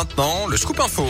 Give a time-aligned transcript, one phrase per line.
[0.00, 1.04] maintenant, le scoop info.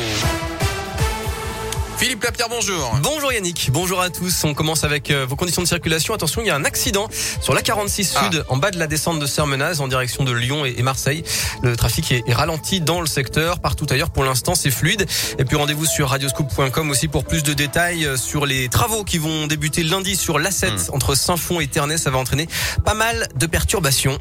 [2.00, 2.96] Philippe Lapierre, bonjour.
[3.02, 4.44] Bonjour Yannick, bonjour à tous.
[4.44, 6.14] On commence avec euh, vos conditions de circulation.
[6.14, 7.10] Attention, il y a un accident
[7.42, 8.22] sur la 46 Ah.
[8.24, 11.22] Sud, en bas de la descente de Sermenaz, en direction de Lyon et Marseille.
[11.62, 13.60] Le trafic est ralenti dans le secteur.
[13.60, 15.06] Partout ailleurs, pour l'instant, c'est fluide.
[15.38, 19.18] Et puis rendez-vous sur radioscoop.com aussi pour plus de détails euh, sur les travaux qui
[19.18, 20.94] vont débuter lundi sur l'A7 Hmm.
[20.94, 21.98] entre Saint-Fond et Ternay.
[21.98, 22.48] Ça va entraîner
[22.82, 24.18] pas mal de perturbations.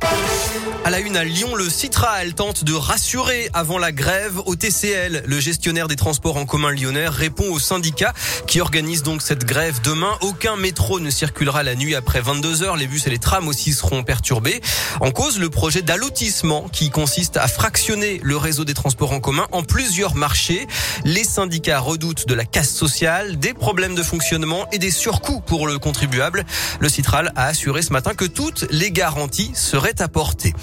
[0.83, 5.23] À la une à Lyon, le Citral tente de rassurer avant la grève au TCL.
[5.25, 8.13] Le gestionnaire des transports en commun lyonnais répond au syndicat
[8.47, 10.17] qui organise donc cette grève demain.
[10.21, 12.75] Aucun métro ne circulera la nuit après 22 heures.
[12.75, 14.59] Les bus et les trams aussi seront perturbés.
[15.01, 19.45] En cause, le projet d'allotissement qui consiste à fractionner le réseau des transports en commun
[19.51, 20.67] en plusieurs marchés.
[21.05, 25.67] Les syndicats redoutent de la casse sociale, des problèmes de fonctionnement et des surcoûts pour
[25.67, 26.45] le contribuable.
[26.79, 30.55] Le Citral a assuré ce matin que toutes les garanties seraient apportées.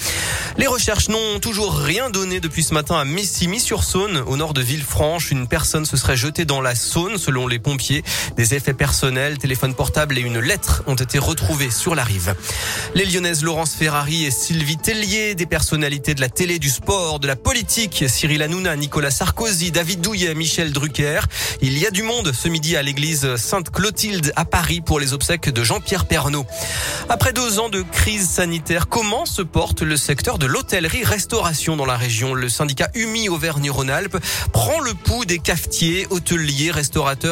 [0.58, 5.30] Les recherches n'ont toujours rien donné depuis ce matin à Messimy-sur-Saône, au nord de Villefranche.
[5.30, 6.74] Une personne se serait jetée dans la
[7.18, 8.02] selon les pompiers.
[8.38, 12.34] Des effets personnels, téléphone portable et une lettre ont été retrouvés sur la rive.
[12.94, 17.26] Les Lyonnaises Laurence Ferrari et Sylvie Tellier, des personnalités de la télé, du sport, de
[17.26, 21.20] la politique, Cyril Hanouna, Nicolas Sarkozy, David Douillet, Michel Drucker.
[21.60, 25.50] Il y a du monde ce midi à l'église Sainte-Clotilde à Paris pour les obsèques
[25.50, 26.46] de Jean-Pierre Pernaud.
[27.10, 31.98] Après deux ans de crise sanitaire, comment se porte le secteur de l'hôtellerie-restauration dans la
[31.98, 32.32] région?
[32.32, 34.16] Le syndicat UMI Auvergne-Rhône-Alpes
[34.54, 36.85] prend le pouls des cafetiers, hôteliers, restaurateurs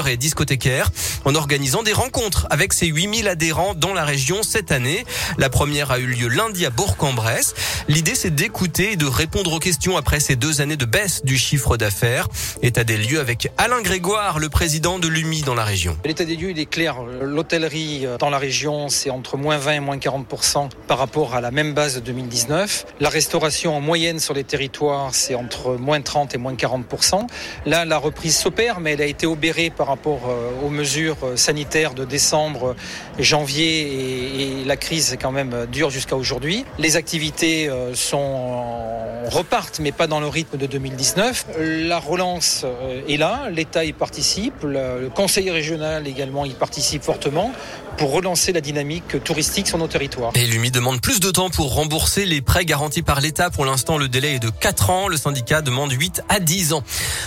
[0.07, 0.91] et discothécaires
[1.25, 5.05] en organisant des rencontres avec ses 8000 adhérents dans la région cette année.
[5.39, 7.55] La première a eu lieu lundi à Bourg-en-Bresse.
[7.89, 11.39] L'idée, c'est d'écouter et de répondre aux questions après ces deux années de baisse du
[11.39, 12.29] chiffre d'affaires.
[12.63, 15.97] État des lieux avec Alain Grégoire, le président de l'UMI dans la région.
[16.05, 17.03] L'état des lieux, il est clair.
[17.03, 21.41] L'hôtellerie euh, dans la région, c'est entre moins 20 et moins 40% par rapport à
[21.41, 22.87] la même base de 2019.
[23.01, 27.27] La restauration en moyenne sur les territoires, c'est entre moins 30 et moins 40%.
[27.67, 29.27] Là, la reprise s'opère, mais elle a été
[29.77, 32.75] par rapport euh, aux mesures euh, sanitaires de décembre,
[33.19, 36.65] janvier et, et la crise est quand même euh, dure jusqu'à aujourd'hui.
[36.79, 41.47] Les activités euh, sont en- repartent, mais pas dans le rythme de 2019.
[41.59, 47.53] La relance euh, est là, l'État y participe, le Conseil régional également y participe fortement
[47.99, 50.33] pour relancer la dynamique touristique sur nos territoires.
[50.35, 53.51] Et l'UMI demande plus de temps pour rembourser les prêts garantis par l'État.
[53.51, 55.07] Pour l'instant, le délai est de 4 ans.
[55.09, 56.83] Le syndicat demande 8 à 10 ans.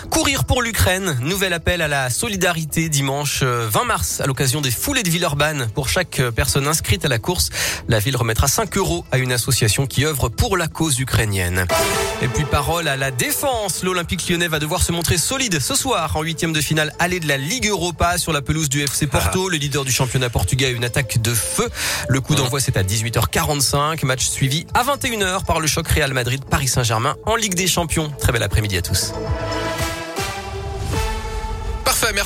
[0.10, 1.18] Courir pour l'Ukraine.
[1.22, 5.70] Nouvel appel à la solidarité dimanche euh, 20 mars à l'occasion des foulées de Villeurbanne.
[5.74, 7.50] Pour chaque euh, personne inscrite à la course,
[7.88, 11.66] la ville remettra 5 euros à une association qui œuvre pour la cause ukrainienne.
[12.22, 13.84] Et puis parole à la défense.
[13.84, 17.28] L'Olympique lyonnais va devoir se montrer solide ce soir en huitième de finale aller de
[17.28, 19.50] la Ligue Europa sur la pelouse du FC Porto.
[19.50, 21.70] Le leader du championnat portugais a une attaque de feu.
[22.10, 24.06] Le coup d'envoi c'est à 18h45.
[24.06, 28.12] Match suivi à 21h par le choc Real Madrid Paris Saint-Germain en Ligue des Champions.
[28.20, 29.14] Très bel après-midi à tous.
[32.00, 32.16] Parfait, merci.